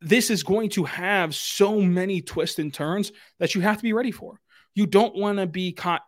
[0.00, 3.94] this is going to have so many twists and turns that you have to be
[3.94, 4.38] ready for.
[4.74, 6.02] You don't want to be caught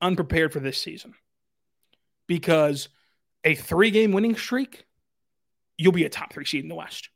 [0.00, 1.14] unprepared for this season
[2.26, 2.88] because
[3.44, 4.84] a three-game winning streak,
[5.78, 7.08] you'll be a top three seed in the West.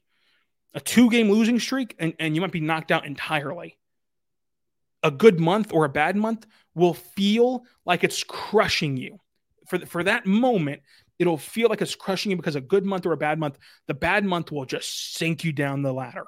[0.77, 3.79] A two-game losing streak, and, and you might be knocked out entirely
[5.07, 9.21] a good month or a bad month will feel like it's crushing you.
[9.69, 10.83] For, for that moment,
[11.19, 13.95] it'll feel like it's crushing you because a good month or a bad month, the
[13.95, 16.25] bad month will just sink you down the ladder.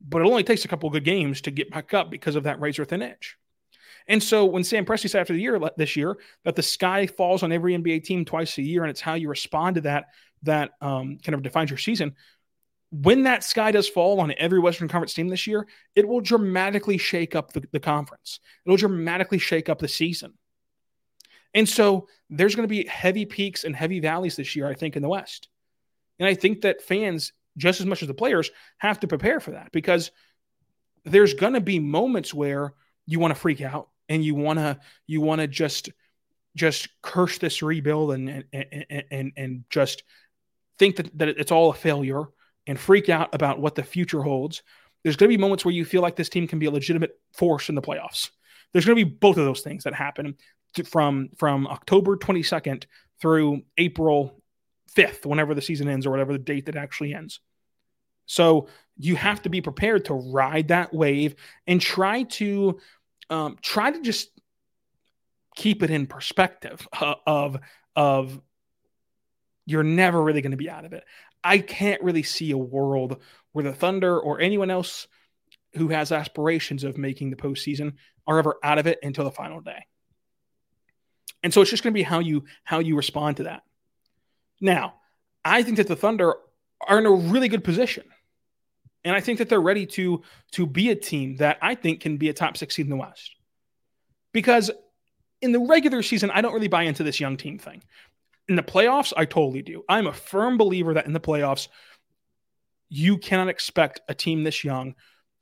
[0.00, 2.60] But it only takes a couple good games to get back up because of that
[2.60, 3.36] razor thin edge.
[4.06, 7.42] And so when Sam Presti said after the year this year that the sky falls
[7.42, 10.06] on every NBA team twice a year and it's how you respond to that
[10.44, 12.14] that um, kind of defines your season,
[12.92, 16.98] when that sky does fall on every Western Conference team this year, it will dramatically
[16.98, 18.38] shake up the, the conference.
[18.66, 20.34] It'll dramatically shake up the season.
[21.54, 24.94] And so there's going to be heavy peaks and heavy valleys this year, I think,
[24.96, 25.48] in the West.
[26.18, 29.52] And I think that fans, just as much as the players, have to prepare for
[29.52, 30.10] that because
[31.04, 32.74] there's going to be moments where
[33.06, 35.90] you want to freak out and you want to you want to just
[36.54, 40.04] just curse this rebuild and and and and just
[40.78, 42.24] think that, that it's all a failure
[42.66, 44.62] and freak out about what the future holds.
[45.02, 47.18] There's going to be moments where you feel like this team can be a legitimate
[47.32, 48.30] force in the playoffs.
[48.72, 50.36] There's going to be both of those things that happen
[50.86, 52.84] from from October 22nd
[53.20, 54.42] through April
[54.96, 57.40] 5th, whenever the season ends or whatever the date that actually ends.
[58.26, 61.34] So you have to be prepared to ride that wave
[61.66, 62.78] and try to
[63.30, 64.30] um, try to just
[65.54, 67.58] keep it in perspective uh, of
[67.96, 68.40] of
[69.66, 71.04] you're never really going to be out of it.
[71.44, 73.20] I can't really see a world
[73.52, 75.08] where the Thunder or anyone else
[75.74, 77.94] who has aspirations of making the postseason
[78.26, 79.86] are ever out of it until the final day.
[81.42, 83.62] And so it's just going to be how you how you respond to that.
[84.60, 84.94] Now,
[85.44, 86.34] I think that the Thunder
[86.86, 88.04] are in a really good position.
[89.04, 92.16] And I think that they're ready to to be a team that I think can
[92.16, 93.34] be a top 6 seed in the West.
[94.32, 94.70] Because
[95.40, 97.82] in the regular season, I don't really buy into this young team thing.
[98.48, 99.84] In the playoffs, I totally do.
[99.88, 101.68] I'm a firm believer that in the playoffs,
[102.88, 104.94] you cannot expect a team this young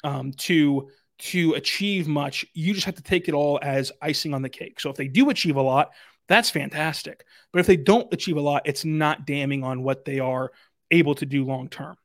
[0.04, 2.46] um, to to achieve much.
[2.54, 4.80] You just have to take it all as icing on the cake.
[4.80, 5.90] So if they do achieve a lot,
[6.28, 7.24] that's fantastic.
[7.52, 10.52] But if they don't achieve a lot, it's not damning on what they are
[10.90, 11.96] able to do long term.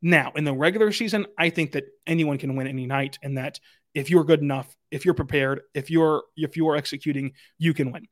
[0.00, 3.60] Now, in the regular season, I think that anyone can win any night, and that
[3.94, 7.92] if you're good enough, if you're prepared, if you're if you are executing, you can
[7.92, 8.06] win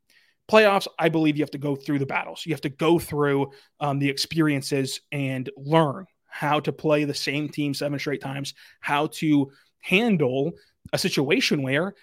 [0.51, 2.45] playoffs, I believe you have to go through the battles.
[2.47, 7.49] You have to go through um, the experiences and learn how to play the same
[7.49, 10.53] team seven straight times, how to handle
[10.93, 11.95] a situation where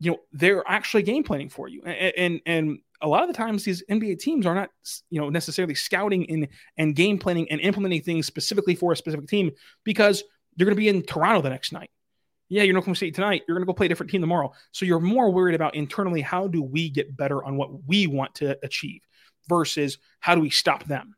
[0.00, 3.34] you know they're actually game planning for you, and and, and a lot of the
[3.34, 4.70] times these NBA teams are not
[5.10, 9.28] you know necessarily scouting and and game planning and implementing things specifically for a specific
[9.28, 9.50] team
[9.84, 10.24] because
[10.56, 11.90] they're going to be in Toronto the next night
[12.52, 13.42] yeah, you're not going to see tonight.
[13.48, 14.52] You're going to go play a different team tomorrow.
[14.72, 18.34] So you're more worried about internally how do we get better on what we want
[18.36, 19.00] to achieve
[19.48, 21.16] versus how do we stop them.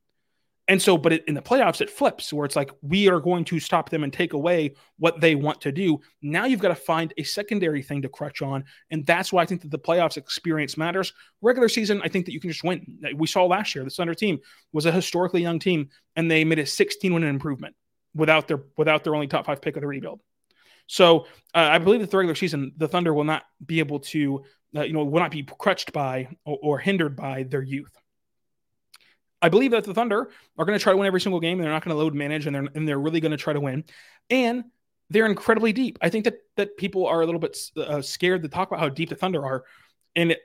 [0.68, 3.44] And so, but it, in the playoffs, it flips where it's like we are going
[3.46, 5.98] to stop them and take away what they want to do.
[6.22, 8.64] Now you've got to find a secondary thing to crutch on.
[8.92, 11.12] And that's why I think that the playoffs experience matters.
[11.42, 13.00] Regular season, I think that you can just win.
[13.16, 14.38] We saw last year, the Thunder team
[14.72, 17.74] was a historically young team and they made a 16 win improvement
[18.14, 20.20] without their without their only top five pick of the rebuild.
[20.86, 24.44] So uh, I believe that the regular season, the Thunder will not be able to,
[24.76, 27.96] uh, you know, will not be crutched by or, or, hindered by their youth.
[29.40, 31.64] I believe that the Thunder are going to try to win every single game, and
[31.64, 33.60] they're not going to load manage, and they're and they're really going to try to
[33.60, 33.84] win.
[34.30, 34.64] And
[35.10, 35.98] they're incredibly deep.
[36.00, 38.88] I think that that people are a little bit uh, scared to talk about how
[38.88, 39.64] deep the Thunder are,
[40.16, 40.40] and it,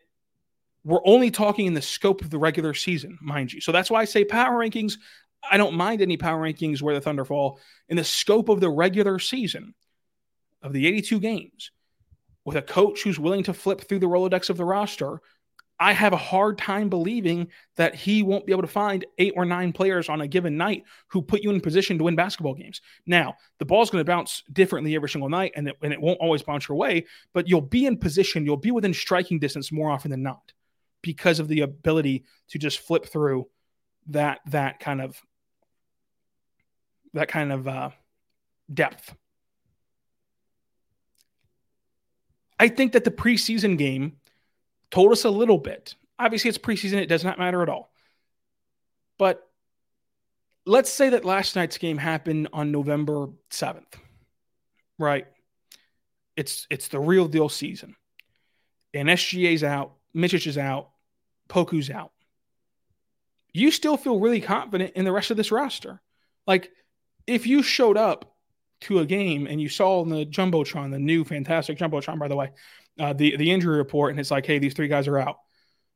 [0.83, 3.61] we're only talking in the scope of the regular season, mind you.
[3.61, 4.97] So that's why I say power rankings.
[5.49, 8.69] I don't mind any power rankings where the Thunder fall in the scope of the
[8.69, 9.73] regular season
[10.61, 11.71] of the 82 games
[12.45, 15.21] with a coach who's willing to flip through the Rolodex of the roster,
[15.79, 19.45] I have a hard time believing that he won't be able to find eight or
[19.45, 22.81] nine players on a given night who put you in position to win basketball games.
[23.05, 26.19] Now, the ball's going to bounce differently every single night and it, and it won't
[26.19, 29.89] always bounce your way, but you'll be in position, you'll be within striking distance more
[29.89, 30.51] often than not
[31.01, 33.47] because of the ability to just flip through
[34.07, 35.21] that that kind of
[37.13, 37.89] that kind of uh,
[38.73, 39.15] depth
[42.59, 44.17] I think that the preseason game
[44.91, 45.95] told us a little bit.
[46.19, 47.91] Obviously, it's preseason, it does not matter at all.
[49.17, 49.47] But
[50.65, 53.93] let's say that last night's game happened on November 7th,
[54.97, 55.27] right?
[56.35, 57.95] It's it's the real deal season.
[58.93, 60.89] And SGA's out, Micic is out,
[61.47, 62.11] Poku's out.
[63.53, 66.01] You still feel really confident in the rest of this roster.
[66.47, 66.71] Like
[67.27, 68.35] if you showed up
[68.81, 72.35] to a game and you saw in the jumbotron, the new fantastic jumbotron, by the
[72.35, 72.51] way,
[72.99, 75.37] uh, the the injury report, and it's like, hey, these three guys are out.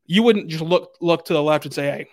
[0.06, 2.08] You wouldn't just look look to the left and say, hey,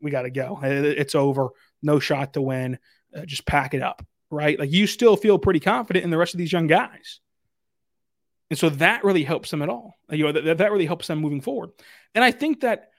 [0.00, 0.60] we got to go.
[0.62, 1.48] It's over.
[1.82, 2.78] No shot to win.
[3.14, 4.58] Uh, just pack it up, right?
[4.58, 7.20] Like you still feel pretty confident in the rest of these young guys.
[8.50, 9.94] And so that really helps them at all.
[10.10, 11.70] You know, that, that really helps them moving forward.
[12.14, 12.90] And I think that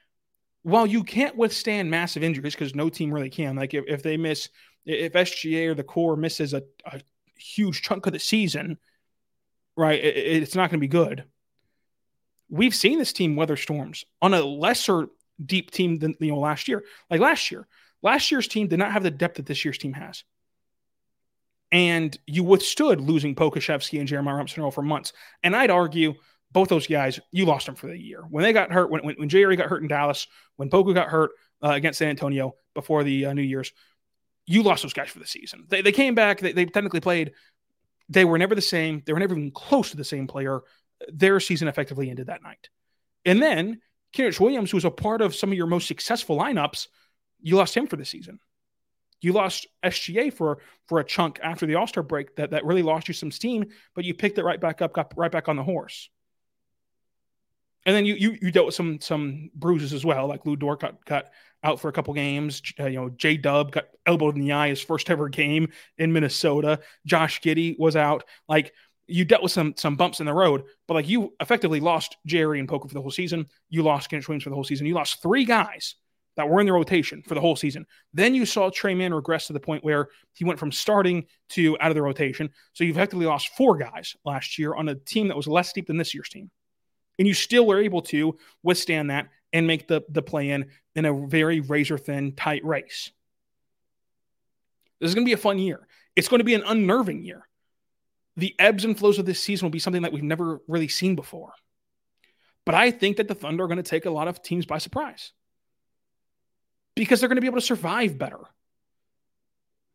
[0.62, 4.16] while you can't withstand massive injuries, because no team really can, like if, if they
[4.16, 4.48] miss
[4.86, 7.00] if SGA or the core misses a, a
[7.36, 8.78] huge chunk of the season,
[9.76, 11.24] right, it, it's not going to be good.
[12.48, 15.08] We've seen this team weather storms on a lesser
[15.44, 16.84] deep team than you know last year.
[17.10, 17.66] Like last year,
[18.02, 20.24] last year's team did not have the depth that this year's team has.
[21.72, 25.12] And you withstood losing Pokusevski and Jeremiah Robinson for months.
[25.42, 26.14] And I'd argue
[26.52, 28.22] both those guys, you lost them for the year.
[28.30, 31.08] When they got hurt, when, when, when Jerry got hurt in Dallas, when Poku got
[31.08, 33.72] hurt uh, against San Antonio before the uh, New Year's,
[34.46, 35.66] you lost those guys for the season.
[35.68, 37.32] They, they came back, they, they technically played.
[38.08, 39.02] They were never the same.
[39.04, 40.62] They were never even close to the same player.
[41.12, 42.68] Their season effectively ended that night.
[43.24, 43.80] And then
[44.14, 46.86] Kenrich Williams, who was a part of some of your most successful lineups,
[47.40, 48.38] you lost him for the season.
[49.20, 52.82] You lost SGA for for a chunk after the All Star break that, that really
[52.82, 55.56] lost you some steam, but you picked it right back up, got right back on
[55.56, 56.10] the horse.
[57.86, 60.80] And then you you, you dealt with some some bruises as well, like Lu Dort
[60.80, 61.26] got got
[61.62, 62.60] out for a couple games.
[62.78, 66.12] Uh, you know, J Dub got elbowed in the eye his first ever game in
[66.12, 66.80] Minnesota.
[67.06, 68.24] Josh Giddey was out.
[68.48, 68.74] Like
[69.06, 72.58] you dealt with some some bumps in the road, but like you effectively lost Jerry
[72.58, 73.46] and Poku for the whole season.
[73.70, 74.86] You lost Kenrich Williams for the whole season.
[74.86, 75.94] You lost three guys
[76.36, 77.86] that were in the rotation for the whole season.
[78.12, 81.76] Then you saw Tre Mann regress to the point where he went from starting to
[81.80, 82.50] out of the rotation.
[82.74, 85.86] So you effectively lost four guys last year on a team that was less deep
[85.86, 86.50] than this year's team.
[87.18, 91.04] And you still were able to withstand that and make the, the play in in
[91.04, 93.10] a very razor thin, tight race.
[95.00, 95.86] This is going to be a fun year.
[96.14, 97.46] It's going to be an unnerving year.
[98.36, 101.16] The ebbs and flows of this season will be something that we've never really seen
[101.16, 101.52] before.
[102.64, 104.78] But I think that the Thunder are going to take a lot of teams by
[104.78, 105.32] surprise
[106.94, 108.40] because they're going to be able to survive better.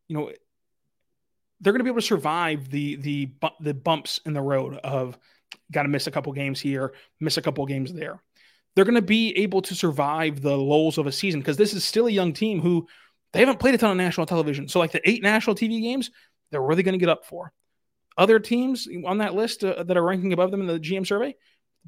[0.07, 0.31] You know,
[1.59, 3.29] they're going to be able to survive the the
[3.59, 5.17] the bumps in the road of
[5.71, 8.21] got to miss a couple games here, miss a couple games there
[8.75, 11.83] they're going to be able to survive the lulls of a season because this is
[11.83, 12.87] still a young team who
[13.33, 14.67] they haven't played a ton of national television.
[14.67, 16.11] So, like the eight national TV games,
[16.51, 17.51] they're really going to get up for.
[18.17, 21.35] Other teams on that list uh, that are ranking above them in the GM survey,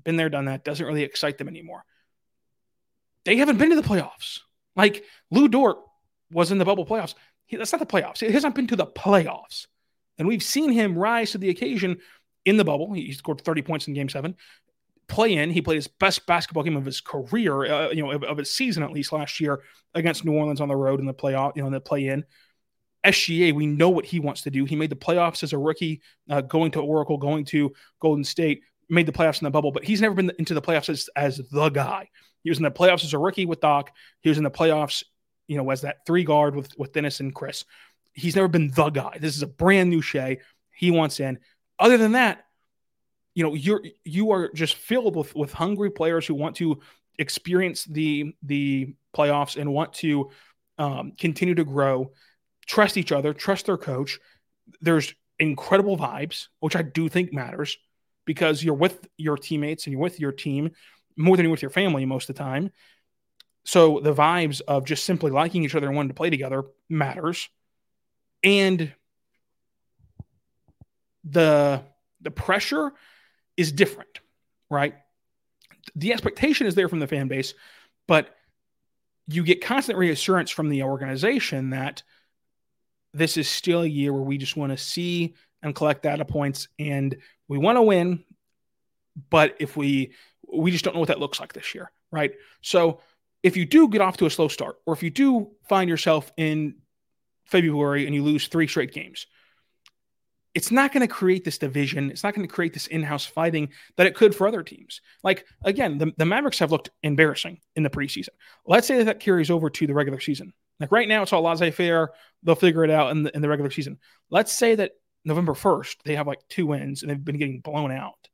[0.04, 0.64] been there, done that.
[0.64, 1.84] Doesn't really excite them anymore.
[3.26, 4.40] They haven't been to the playoffs.
[4.76, 5.78] Like Lu Dort
[6.32, 7.14] was in the bubble playoffs.
[7.46, 8.26] He, that's not the playoffs.
[8.26, 9.68] He hasn't been to the playoffs.
[10.18, 12.00] And we've seen him rise to the occasion
[12.46, 12.94] in the bubble.
[12.94, 14.36] He scored 30 points in game seven
[15.08, 15.50] play in.
[15.50, 18.52] He played his best basketball game of his career, uh, you know, of, of, his
[18.52, 19.62] season at least last year
[19.94, 22.24] against New Orleans on the road in the playoff, you know, in the play in.
[23.06, 24.64] SGA, we know what he wants to do.
[24.64, 28.62] He made the playoffs as a rookie, uh, going to Oracle, going to Golden State,
[28.90, 31.42] made the playoffs in the bubble, but he's never been into the playoffs as, as
[31.52, 32.10] the guy.
[32.44, 33.92] He was in the playoffs as a rookie with Doc.
[34.22, 35.04] He was in the playoffs,
[35.48, 37.66] you know, as that three guard with, with Dennis and Chris.
[38.14, 39.18] He's never been the guy.
[39.20, 40.38] This is a brand new Shai.
[40.72, 41.40] He wants in.
[41.80, 42.46] Other than that,
[43.36, 46.80] you know you're you are just filled with with hungry players who want to
[47.18, 50.30] experience the the playoffs and want to
[50.78, 52.12] um, continue to grow
[52.66, 54.20] trust each other trust their coach.
[54.82, 57.76] There's incredible vibes which i do think matters
[58.26, 60.72] because you're with your teammates and you're with your team
[61.18, 62.72] more than you're with your family most of the time.
[63.66, 67.50] So the vibes of just simply liking each other and wanting to play together matters.
[68.44, 68.94] And
[71.24, 71.84] the
[72.22, 72.92] the pressure
[73.58, 74.20] is different,
[74.70, 74.96] right?
[75.96, 77.54] The expectation is there from the fan base,
[78.08, 78.36] but
[79.28, 82.04] you get constant reassurance from the organization that
[83.14, 86.68] this is still a year where we just want to see and collect data points
[86.80, 87.18] and
[87.48, 88.24] we want to win
[89.30, 90.12] but if we
[90.52, 93.00] we just don't know what that looks like this year right so
[93.44, 96.32] if you do get off to a slow start or if you do find yourself
[96.38, 96.76] in
[97.46, 99.28] february and you lose three straight games
[100.54, 102.12] it's not going to create this division.
[102.12, 105.02] It's not going to create this in-house fighting that it could for other teams.
[105.24, 108.30] Like again, the, the Mavericks have looked embarrassing in the preseason.
[108.66, 110.54] Let's say that, that carries over to the regular season.
[110.80, 112.12] Like right now, it's all laissez-faire.
[112.44, 113.98] They'll figure it out in the, in the regular season.
[114.30, 114.92] Let's say that
[115.26, 118.28] November 1st, they have like two wins and they've been getting blown out.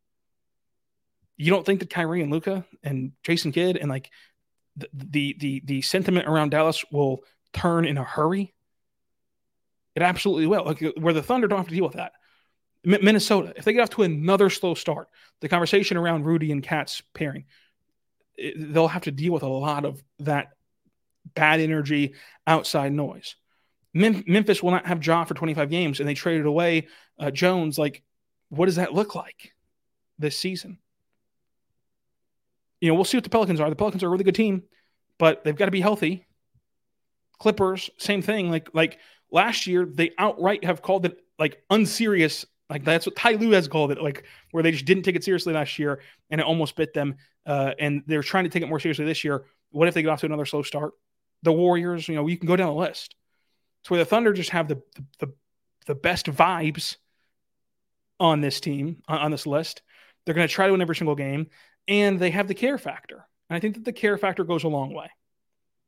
[1.38, 4.10] You don't think that Kyrie and Luka and Jason Kidd and like
[4.76, 7.20] the the the, the sentiment around Dallas will
[7.54, 8.54] turn in a hurry?
[9.96, 10.66] It absolutely will.
[10.66, 12.14] Like where the Thunder don't have to deal with that.
[12.84, 15.10] Minnesota, if they get off to another slow start,
[15.42, 17.46] the conversation around Rudy and KAT's pairing,
[18.36, 20.50] it, they'll have to deal with a lot of that
[21.36, 22.14] bad energy,
[22.48, 23.36] outside noise.
[23.94, 26.88] Mem- Memphis will not have Ja for 25 games, and they traded away
[27.20, 27.78] uh, Jones.
[27.78, 28.04] Like,
[28.50, 29.54] what does that look like
[30.18, 30.78] this season?
[32.80, 33.70] You know, we'll see what the Pelicans are.
[33.70, 34.64] The Pelicans are a really good team,
[35.18, 36.26] but they've got to be healthy.
[37.40, 38.50] Clippers, same thing.
[38.50, 39.00] Like, like
[39.32, 43.68] last year, they outright have called it like unserious like that's what Ty Lue has
[43.68, 46.76] called it, like where they just didn't take it seriously last year and it almost
[46.76, 47.16] bit them.
[47.46, 49.46] Uh, and they're trying to take it more seriously this year.
[49.72, 50.94] What if they get off to another slow start?
[51.42, 53.16] The Warriors, you know, you can go down the list.
[53.82, 54.82] It's where the Thunder just have the
[55.20, 55.34] the,
[55.88, 56.98] the best vibes
[58.20, 59.82] on this team on, on this list.
[60.26, 61.48] They're going to try to win every single game,
[61.88, 63.26] and they have the care factor.
[63.50, 65.10] And I think that the care factor goes a long way.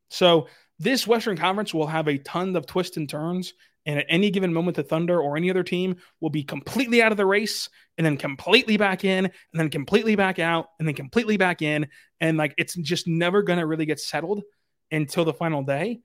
[0.10, 0.48] So
[0.80, 3.54] this Western Conference will have a ton of twists and turns
[3.86, 7.12] and at any given moment, the Thunder or any other team will be completely out
[7.12, 10.96] of the race and then completely back in and then completely back out and then
[10.96, 11.88] completely back in.
[12.20, 14.44] And like it's just never going to really get settled
[14.92, 16.02] until the final day.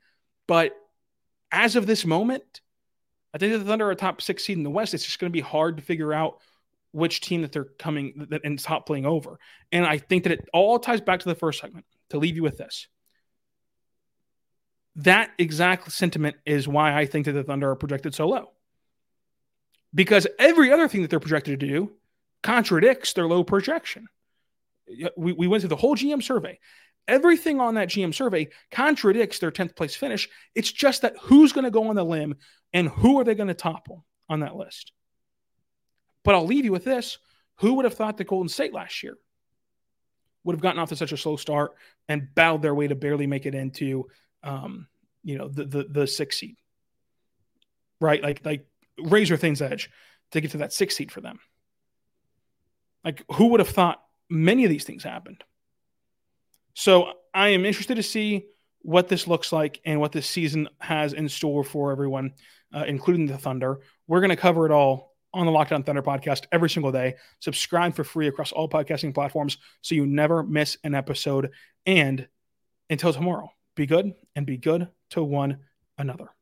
[0.47, 0.73] But
[1.53, 2.63] as of this moment,
[3.35, 4.95] I think the Thunder are top six seed in the West.
[4.95, 6.41] It's just going to be hard to figure out
[6.93, 9.39] which team that they're coming that and top playing over.
[9.71, 12.43] And I think that it all ties back to the first segment to leave you
[12.43, 12.89] with this
[14.97, 18.53] that exact sentiment is why I think that the Thunder are projected so low.
[19.95, 21.93] Because every other thing that they're projected to do
[22.43, 24.07] contradicts their low projection.
[25.17, 26.59] We, we went through the whole GM survey.
[27.09, 30.29] Everything on that GM survey contradicts their 10th place finish.
[30.55, 32.37] It's just that who's going to go on the limb
[32.73, 34.93] and who are they going to topple on that list.
[36.25, 37.19] But I'll leave you with this.
[37.57, 39.17] Who would have thought that Golden State last year
[40.45, 41.73] would have gotten off to such a slow start
[42.09, 44.09] and battled their way to barely make it into
[44.47, 44.87] um,
[45.23, 46.57] you know, the the the six seed,
[48.01, 48.23] right?
[48.23, 48.67] Like like
[48.99, 49.91] razor thin's edge
[50.31, 51.39] to get to that six seed for them.
[53.05, 55.43] Like who would have thought many of these things happened?
[56.75, 58.47] So I am interested to see
[58.83, 62.35] what this looks like and what this season has in store for everyone,
[62.73, 63.81] uh, including the Thunder.
[64.07, 67.17] We're going to cover it all on the Locked On Thunder podcast every single day.
[67.41, 71.51] Subscribe for free across all podcasting platforms so you never miss an episode.
[71.85, 72.29] And
[72.89, 75.59] until tomorrow, be good and be good to one
[75.99, 76.36] another.